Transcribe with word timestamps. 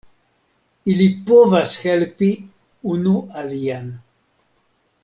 Ili 0.93 1.05
povas 1.27 1.75
helpi 1.83 2.31
unu 2.95 3.15
alian. 3.45 3.95